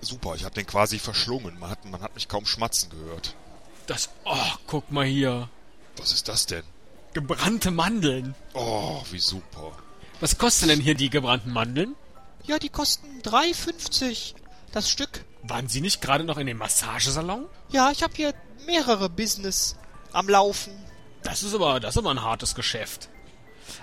Super, 0.01 0.35
ich 0.37 0.45
habe 0.45 0.55
den 0.55 0.67
quasi 0.67 0.99
verschlungen. 0.99 1.59
Man 1.59 1.71
hat, 1.71 1.85
man 1.85 2.01
hat 2.03 2.15
mich 2.15 2.29
kaum 2.29 2.47
schmatzen 2.47 2.91
gehört. 2.91 3.35
Das, 3.87 4.11
oh, 4.25 4.37
guck 4.67 4.91
mal 4.93 5.05
hier. 5.07 5.49
Was 5.97 6.13
ist 6.13 6.29
das 6.29 6.47
denn? 6.47 6.63
Gebrannte 7.15 7.71
Mandeln. 7.71 8.35
Oh, 8.55 9.03
wie 9.11 9.19
super. 9.19 9.73
Was 10.21 10.37
kosten 10.39 10.69
denn 10.69 10.81
hier 10.81 10.95
die 10.95 11.11
gebrannten 11.11 11.53
Mandeln? 11.53 11.95
Ja, 12.45 12.59
die 12.59 12.69
kosten 12.69 13.07
3,50 13.23 14.35
das 14.73 14.91
Stück. 14.91 15.25
Waren 15.49 15.69
Sie 15.69 15.81
nicht 15.81 16.01
gerade 16.03 16.25
noch 16.25 16.37
in 16.37 16.47
dem 16.47 16.59
Massagesalon? 16.59 17.47
Ja, 17.71 17.91
ich 17.91 18.03
habe 18.03 18.13
hier 18.15 18.35
mehrere 18.67 19.09
Business 19.09 19.77
am 20.13 20.29
Laufen. 20.29 20.73
Das 21.23 21.43
ist 21.43 21.55
aber, 21.55 21.81
das 21.81 21.95
ist 21.95 21.99
aber 21.99 22.11
ein 22.11 22.23
hartes 22.23 22.55
Geschäft. 22.55 23.09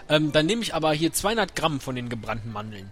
Ähm, 0.07 0.31
dann 0.31 0.45
nehme 0.45 0.61
ich 0.61 0.75
aber 0.75 0.93
hier 0.93 1.11
200 1.11 1.55
Gramm 1.55 1.79
von 1.79 1.95
den 1.95 2.09
gebrannten 2.09 2.51
Mandeln. 2.51 2.91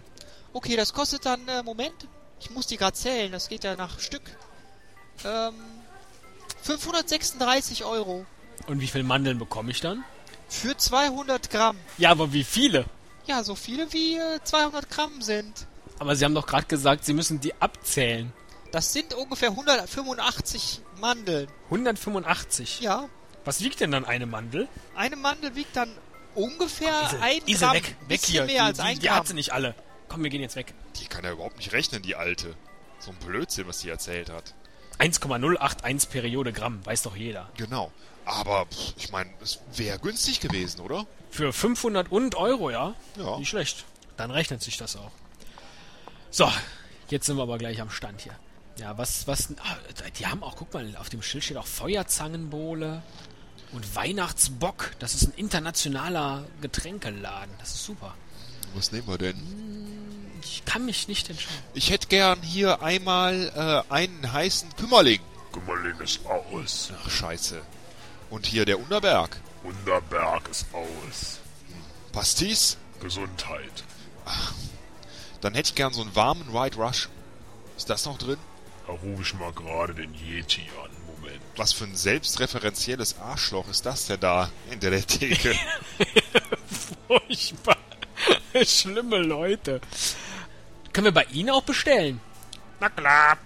Okay, 0.52 0.76
das 0.76 0.92
kostet 0.92 1.24
dann, 1.24 1.46
äh, 1.48 1.62
Moment, 1.62 2.08
ich 2.40 2.50
muss 2.50 2.66
die 2.66 2.76
gerade 2.76 2.96
zählen, 2.96 3.32
das 3.32 3.48
geht 3.48 3.64
ja 3.64 3.76
nach 3.76 4.00
Stück. 4.00 4.22
Ähm, 5.24 5.54
536 6.62 7.84
Euro. 7.84 8.26
Und 8.66 8.80
wie 8.80 8.86
viel 8.86 9.02
Mandeln 9.02 9.38
bekomme 9.38 9.70
ich 9.70 9.80
dann? 9.80 10.04
Für 10.48 10.76
200 10.76 11.50
Gramm. 11.50 11.76
Ja, 11.98 12.10
aber 12.10 12.32
wie 12.32 12.44
viele? 12.44 12.84
Ja, 13.26 13.42
so 13.44 13.54
viele 13.54 13.92
wie 13.92 14.16
äh, 14.16 14.40
200 14.42 14.90
Gramm 14.90 15.22
sind. 15.22 15.66
Aber 15.98 16.16
Sie 16.16 16.24
haben 16.24 16.34
doch 16.34 16.46
gerade 16.46 16.66
gesagt, 16.66 17.04
Sie 17.04 17.12
müssen 17.12 17.40
die 17.40 17.54
abzählen. 17.60 18.32
Das 18.74 18.92
sind 18.92 19.14
ungefähr 19.14 19.50
185 19.50 20.80
Mandeln. 21.00 21.46
185. 21.66 22.80
Ja, 22.80 23.08
Was 23.44 23.60
wiegt 23.60 23.78
denn 23.78 23.92
dann 23.92 24.04
eine 24.04 24.26
Mandel? 24.26 24.66
eine 24.96 25.14
Mandel 25.14 25.54
wiegt 25.54 25.76
dann 25.76 25.88
ungefähr 26.34 27.08
ein 27.20 27.40
Ise, 27.46 27.60
Gramm. 27.66 27.74
weg, 27.74 27.84
weg 27.84 28.08
Bisschen 28.08 28.32
hier. 28.32 28.44
mehr 28.46 28.54
die, 28.54 28.60
als 28.60 28.80
ein 28.80 28.94
die, 28.96 29.02
die 29.02 29.06
Gramm. 29.06 29.16
hat 29.18 29.28
sie 29.28 29.34
nicht 29.34 29.52
alle. 29.52 29.76
Komm, 30.08 30.24
wir 30.24 30.30
gehen 30.30 30.40
jetzt 30.40 30.56
weg. 30.56 30.74
Die 30.96 31.06
kann 31.06 31.22
ja 31.24 31.30
überhaupt 31.30 31.56
nicht 31.56 31.70
rechnen, 31.70 32.02
die 32.02 32.16
Alte. 32.16 32.56
So 32.98 33.12
ein 33.12 33.16
Blödsinn, 33.18 33.68
was 33.68 33.78
sie 33.78 33.90
erzählt 33.90 34.28
hat. 34.28 34.54
1,081 34.98 36.10
Periode 36.10 36.52
Gramm, 36.52 36.84
weiß 36.84 37.02
doch 37.02 37.14
jeder. 37.14 37.48
Genau. 37.56 37.92
Aber, 38.24 38.66
pff, 38.66 38.94
ich 38.96 39.12
meine, 39.12 39.30
es 39.40 39.60
wäre 39.76 40.00
günstig 40.00 40.40
gewesen, 40.40 40.80
oder? 40.80 41.06
Für 41.30 41.52
500 41.52 42.10
und 42.10 42.34
Euro, 42.34 42.70
ja? 42.72 42.96
Ja. 43.18 43.38
Nicht 43.38 43.50
schlecht. 43.50 43.84
Dann 44.16 44.32
rechnet 44.32 44.62
sich 44.64 44.76
das 44.78 44.96
auch. 44.96 45.12
So, 46.32 46.50
jetzt 47.08 47.26
sind 47.26 47.36
wir 47.36 47.44
aber 47.44 47.58
gleich 47.58 47.80
am 47.80 47.90
Stand 47.90 48.20
hier. 48.20 48.36
Ja, 48.76 48.98
was, 48.98 49.26
was, 49.26 49.48
ah, 49.62 49.76
die 50.18 50.26
haben 50.26 50.42
auch, 50.42 50.56
guck 50.56 50.74
mal, 50.74 50.96
auf 50.96 51.08
dem 51.08 51.22
Schild 51.22 51.44
steht 51.44 51.56
auch 51.56 51.66
Feuerzangenbowle 51.66 53.02
und 53.72 53.96
Weihnachtsbock. 53.96 54.92
Das 54.98 55.14
ist 55.14 55.24
ein 55.24 55.32
internationaler 55.36 56.44
Getränkeladen. 56.60 57.54
Das 57.58 57.74
ist 57.74 57.84
super. 57.84 58.14
Was 58.74 58.90
nehmen 58.90 59.06
wir 59.06 59.18
denn? 59.18 59.36
Ich 60.42 60.64
kann 60.64 60.84
mich 60.84 61.08
nicht 61.08 61.30
entscheiden. 61.30 61.62
Ich 61.74 61.90
hätte 61.90 62.08
gern 62.08 62.42
hier 62.42 62.82
einmal 62.82 63.84
äh, 63.88 63.92
einen 63.92 64.32
heißen 64.32 64.74
Kümmerling. 64.76 65.20
Kümmerling 65.52 65.98
ist 66.00 66.20
aus. 66.26 66.92
Ach, 67.00 67.10
scheiße. 67.10 67.62
Und 68.30 68.46
hier 68.46 68.64
der 68.64 68.78
Unterberg. 68.78 69.40
Wunderberg 69.62 70.48
ist 70.48 70.66
aus. 70.72 71.38
Pastis? 72.12 72.76
Gesundheit. 73.00 73.84
Dann 75.40 75.54
hätte 75.54 75.68
ich 75.68 75.74
gern 75.74 75.92
so 75.92 76.02
einen 76.02 76.14
warmen 76.16 76.52
White 76.52 76.76
Rush. 76.76 77.08
Ist 77.76 77.90
das 77.90 78.04
noch 78.04 78.18
drin? 78.18 78.38
Da 78.86 78.92
rufe 78.92 79.22
ich 79.22 79.34
mal 79.34 79.52
gerade 79.52 79.94
den 79.94 80.12
Yeti 80.14 80.62
an. 80.82 80.90
Moment. 81.06 81.40
Was 81.56 81.72
für 81.72 81.84
ein 81.84 81.96
selbstreferenzielles 81.96 83.18
Arschloch 83.18 83.68
ist 83.68 83.86
das 83.86 84.06
denn 84.06 84.20
da 84.20 84.50
hinter 84.68 84.90
der 84.90 85.06
Theke? 85.06 85.54
Furchtbar. 87.08 87.76
Schlimme 88.64 89.18
Leute. 89.18 89.80
Können 90.92 91.06
wir 91.06 91.12
bei 91.12 91.24
Ihnen 91.24 91.50
auch 91.50 91.62
bestellen? 91.62 92.20
Na 92.80 92.88
klar. 92.88 93.38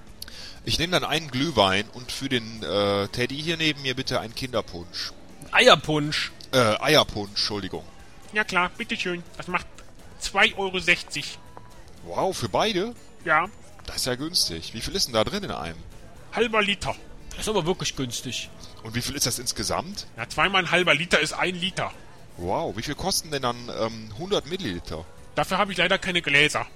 Ich 0.65 0.79
nehme 0.79 0.93
dann 0.93 1.05
einen 1.09 1.31
Glühwein 1.31 1.89
und 1.95 2.13
für 2.13 2.29
den 2.29 2.63
äh, 2.63 3.09
Teddy 3.09 3.41
hier 3.41 3.57
neben 3.57 3.81
mir 3.83 3.95
bitte 3.95 4.21
einen 4.21 4.35
Kinderpunsch. 4.35 5.13
Eierpunsch. 5.53 6.33
Äh, 6.53 6.59
Eierpunsch, 6.81 7.31
Entschuldigung. 7.31 7.85
Ja 8.33 8.45
klar, 8.45 8.71
bitteschön. 8.77 9.23
Das 9.37 9.49
macht 9.49 9.67
2,60 10.23 10.57
Euro. 10.59 10.79
Wow, 12.05 12.37
für 12.37 12.49
beide? 12.49 12.95
Ja, 13.25 13.49
Das 13.89 13.97
ist 13.97 14.07
ja 14.07 14.15
günstig. 14.15 14.75
Wie 14.75 14.81
viel 14.81 14.95
ist 14.95 15.07
denn 15.07 15.15
da 15.15 15.25
drin 15.25 15.43
in 15.43 15.51
einem? 15.51 15.79
halber 16.33 16.63
Liter. 16.63 16.95
Das 17.31 17.41
ist 17.41 17.49
aber 17.49 17.65
wirklich 17.67 17.97
günstig. 17.97 18.51
Und 18.83 18.95
wie 18.95 19.01
viel 19.01 19.17
ist 19.17 19.27
das 19.27 19.39
insgesamt? 19.39 20.07
Ja, 20.17 20.29
zweimal 20.29 20.63
ein 20.63 20.71
halber 20.71 20.95
Liter 20.95 21.19
ist 21.21 21.33
ein 21.33 21.55
Liter. 21.55 21.91
Wow, 22.37 22.77
wie 22.77 22.83
viel 22.83 22.95
kosten 22.95 23.31
denn 23.31 23.43
dann 23.43 23.57
ähm, 23.81 24.11
100 24.15 24.47
Milliliter? 24.47 25.05
Dafür 25.35 25.59
habe 25.59 25.73
ich 25.73 25.79
leider 25.79 25.99
keine 25.99 26.21
Gläser. 26.21 26.67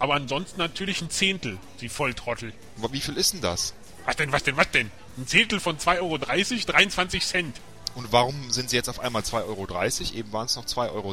Aber 0.00 0.14
ansonsten 0.14 0.58
natürlich 0.58 1.00
ein 1.00 1.10
Zehntel, 1.10 1.58
Sie 1.78 1.88
Volltrottel. 1.88 2.52
Aber 2.78 2.92
Wie 2.92 3.00
viel 3.00 3.16
ist 3.16 3.34
denn 3.34 3.40
das? 3.40 3.72
Was 4.04 4.16
denn, 4.16 4.32
was 4.32 4.42
denn, 4.42 4.56
was 4.56 4.70
denn? 4.70 4.90
Ein 5.16 5.26
Zehntel 5.26 5.60
von 5.60 5.78
2,30 5.78 6.00
Euro, 6.00 6.18
23 6.18 7.24
Cent. 7.24 7.60
Und 7.94 8.12
warum 8.12 8.50
sind 8.50 8.70
sie 8.70 8.76
jetzt 8.76 8.88
auf 8.88 9.00
einmal 9.00 9.22
2,30 9.22 9.44
Euro? 9.46 10.18
Eben 10.18 10.32
waren 10.32 10.46
es 10.46 10.56
noch 10.56 10.66
2,60 10.66 10.90
Euro. 10.92 11.12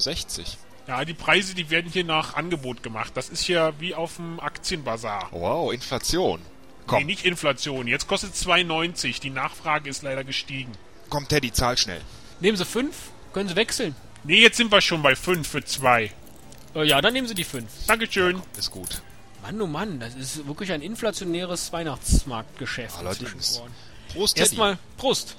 Ja, 0.87 1.03
die 1.03 1.13
Preise, 1.13 1.55
die 1.55 1.69
werden 1.69 1.91
hier 1.91 2.03
nach 2.03 2.35
Angebot 2.35 2.83
gemacht. 2.83 3.11
Das 3.15 3.29
ist 3.29 3.41
hier 3.41 3.73
wie 3.79 3.95
auf 3.95 4.17
dem 4.17 4.39
Aktienbazar. 4.39 5.29
Wow, 5.31 5.73
Inflation. 5.73 6.39
Nee, 6.39 6.45
Komm, 6.85 7.05
nicht 7.05 7.25
Inflation. 7.25 7.87
Jetzt 7.87 8.07
kostet 8.07 8.35
es 8.35 8.45
2,90. 8.45 9.19
Die 9.19 9.31
Nachfrage 9.31 9.89
ist 9.89 10.03
leider 10.03 10.23
gestiegen. 10.23 10.71
komm 11.09 11.27
Teddy, 11.27 11.51
zahl 11.51 11.77
schnell. 11.77 12.01
Nehmen 12.39 12.57
Sie 12.57 12.65
fünf, 12.65 12.95
können 13.33 13.49
Sie 13.49 13.55
wechseln. 13.55 13.95
Nee, 14.23 14.41
jetzt 14.41 14.57
sind 14.57 14.71
wir 14.71 14.81
schon 14.81 15.01
bei 15.01 15.15
5 15.15 15.47
für 15.47 15.63
2. 15.63 16.11
Äh, 16.75 16.83
ja, 16.83 17.01
dann 17.01 17.13
nehmen 17.13 17.27
Sie 17.27 17.35
die 17.35 17.43
fünf. 17.43 17.69
Dankeschön. 17.87 18.41
Ist 18.57 18.71
gut. 18.71 19.01
Mann, 19.41 19.61
oh 19.61 19.67
Mann, 19.67 19.99
das 19.99 20.15
ist 20.15 20.47
wirklich 20.47 20.71
ein 20.71 20.81
inflationäres 20.81 21.71
Weihnachtsmarktgeschäft. 21.71 22.97
Allerdings. 22.97 23.61
Prost, 24.13 24.35
Teddy. 24.35 24.41
Erstmal 24.47 24.77
Prost. 24.97 25.35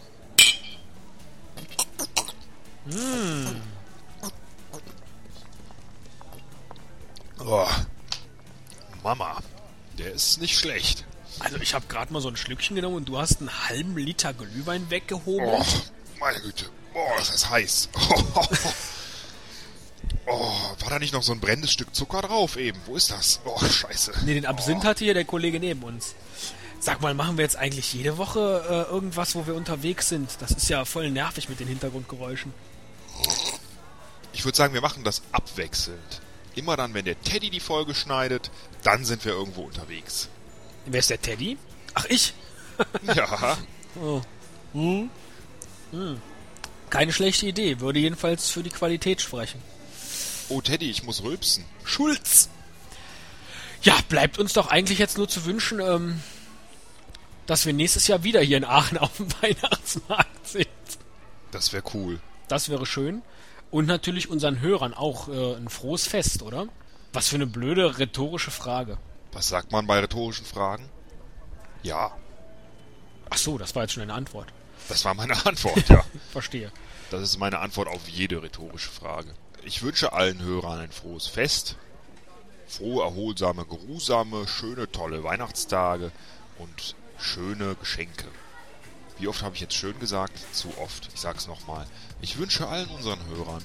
Oh. 7.38 7.66
Mama, 9.02 9.38
der 9.98 10.12
ist 10.12 10.40
nicht 10.40 10.58
schlecht. 10.58 11.04
Also 11.38 11.56
ich 11.56 11.74
habe 11.74 11.86
gerade 11.86 12.12
mal 12.12 12.20
so 12.20 12.28
ein 12.28 12.36
Schlückchen 12.36 12.76
genommen 12.76 12.96
und 12.96 13.08
du 13.08 13.18
hast 13.18 13.40
einen 13.40 13.68
halben 13.68 13.96
Liter 13.96 14.32
Glühwein 14.32 14.90
weggehoben. 14.90 15.46
Oh, 15.46 15.64
meine 16.18 16.40
Güte. 16.40 16.66
Boah, 16.92 17.14
das 17.18 17.30
ist 17.30 17.50
heiß. 17.50 17.88
Oh, 20.28 20.52
war 20.80 20.90
da 20.90 20.98
nicht 20.98 21.12
noch 21.12 21.22
so 21.22 21.32
ein 21.32 21.38
brennendes 21.38 21.70
Stück 21.72 21.94
Zucker 21.94 22.20
drauf 22.20 22.56
eben? 22.56 22.78
Wo 22.86 22.96
ist 22.96 23.12
das? 23.12 23.40
Oh, 23.44 23.58
scheiße. 23.64 24.12
Nee, 24.24 24.34
den 24.34 24.46
Absinth 24.46 24.84
hatte 24.84 25.04
hier 25.04 25.14
der 25.14 25.24
Kollege 25.24 25.60
neben 25.60 25.84
uns. 25.84 26.16
Sag 26.80 27.00
mal, 27.00 27.14
machen 27.14 27.36
wir 27.38 27.44
jetzt 27.44 27.56
eigentlich 27.56 27.92
jede 27.92 28.18
Woche 28.18 28.86
äh, 28.88 28.92
irgendwas, 28.92 29.36
wo 29.36 29.46
wir 29.46 29.54
unterwegs 29.54 30.08
sind? 30.08 30.30
Das 30.40 30.50
ist 30.50 30.68
ja 30.68 30.84
voll 30.84 31.10
nervig 31.10 31.48
mit 31.48 31.60
den 31.60 31.68
Hintergrundgeräuschen. 31.68 32.52
Ich 34.32 34.44
würde 34.44 34.56
sagen, 34.56 34.74
wir 34.74 34.80
machen 34.80 35.04
das 35.04 35.22
abwechselnd. 35.30 36.20
Immer 36.56 36.76
dann, 36.76 36.94
wenn 36.94 37.04
der 37.04 37.20
Teddy 37.20 37.50
die 37.50 37.60
Folge 37.60 37.94
schneidet, 37.94 38.50
dann 38.82 39.04
sind 39.04 39.24
wir 39.24 39.32
irgendwo 39.32 39.62
unterwegs. 39.62 40.28
Wer 40.86 40.98
ist 41.00 41.10
der 41.10 41.20
Teddy? 41.20 41.56
Ach, 41.94 42.06
ich? 42.08 42.34
Ja, 43.14 43.56
Keine 46.90 47.12
schlechte 47.12 47.46
Idee, 47.46 47.80
würde 47.80 47.98
jedenfalls 48.00 48.50
für 48.50 48.62
die 48.62 48.70
Qualität 48.70 49.20
sprechen. 49.22 49.62
oh 50.48 50.60
Teddy, 50.60 50.90
ich 50.90 51.02
muss 51.04 51.22
rülpsen. 51.22 51.64
Schulz! 51.84 52.50
Ja, 53.82 53.96
bleibt 54.08 54.38
uns 54.38 54.52
doch 54.52 54.66
eigentlich 54.68 54.98
jetzt 54.98 55.16
nur 55.16 55.28
zu 55.28 55.44
wünschen, 55.44 55.80
ähm, 55.80 56.22
dass 57.46 57.66
wir 57.66 57.72
nächstes 57.72 58.08
Jahr 58.08 58.24
wieder 58.24 58.40
hier 58.40 58.56
in 58.56 58.64
Aachen 58.64 58.98
auf 58.98 59.16
dem 59.16 59.28
Weihnachtsmarkt 59.42 60.48
sind. 60.48 60.68
Das 61.50 61.72
wäre 61.72 61.84
cool. 61.94 62.20
Das 62.48 62.68
wäre 62.68 62.84
schön. 62.86 63.22
Und 63.70 63.86
natürlich 63.86 64.30
unseren 64.30 64.60
Hörern 64.60 64.94
auch 64.94 65.28
äh, 65.28 65.56
ein 65.56 65.68
frohes 65.68 66.06
Fest, 66.06 66.42
oder? 66.42 66.66
Was 67.12 67.28
für 67.28 67.36
eine 67.36 67.46
blöde 67.46 67.98
rhetorische 67.98 68.50
Frage. 68.50 68.98
Was 69.32 69.48
sagt 69.48 69.72
man 69.72 69.86
bei 69.86 69.98
rhetorischen 69.98 70.46
Fragen? 70.46 70.88
Ja. 71.82 72.12
Ach 73.30 73.38
so, 73.38 73.58
das 73.58 73.74
war 73.74 73.82
jetzt 73.82 73.92
schon 73.92 74.02
eine 74.02 74.14
Antwort. 74.14 74.52
Das 74.88 75.04
war 75.04 75.14
meine 75.14 75.34
Antwort, 75.44 75.88
ja. 75.88 76.04
Verstehe. 76.30 76.70
Das 77.10 77.22
ist 77.22 77.38
meine 77.38 77.58
Antwort 77.58 77.88
auf 77.88 78.08
jede 78.08 78.42
rhetorische 78.42 78.90
Frage. 78.90 79.34
Ich 79.64 79.82
wünsche 79.82 80.12
allen 80.12 80.42
Hörern 80.42 80.78
ein 80.78 80.92
frohes 80.92 81.26
Fest, 81.26 81.76
frohe, 82.66 83.02
erholsame, 83.02 83.64
geruhsame, 83.64 84.46
schöne, 84.46 84.90
tolle 84.90 85.24
Weihnachtstage 85.24 86.12
und 86.58 86.94
schöne 87.18 87.74
Geschenke. 87.76 88.26
Wie 89.18 89.28
oft 89.28 89.42
habe 89.42 89.54
ich 89.54 89.60
jetzt 89.60 89.74
schön 89.74 89.98
gesagt? 89.98 90.38
Zu 90.52 90.68
oft. 90.78 91.08
Ich 91.14 91.20
sag's 91.20 91.46
nochmal. 91.46 91.86
Ich 92.20 92.38
wünsche 92.38 92.68
allen 92.68 92.88
unseren 92.90 93.24
Hörern 93.26 93.62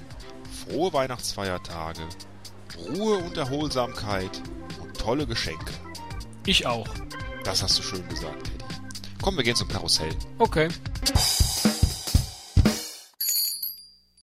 frohe 0.51 0.93
Weihnachtsfeiertage, 0.93 2.01
Ruhe 2.77 3.17
und 3.17 3.37
Erholsamkeit 3.37 4.41
und 4.81 4.97
tolle 4.97 5.25
Geschenke. 5.25 5.73
Ich 6.45 6.65
auch. 6.65 6.87
Das 7.43 7.63
hast 7.63 7.77
du 7.79 7.83
schön 7.83 8.07
gesagt, 8.09 8.43
Teddy. 8.43 8.65
Komm, 9.21 9.37
wir 9.37 9.43
gehen 9.43 9.55
zum 9.55 9.67
Karussell. 9.67 10.15
Okay. 10.39 10.69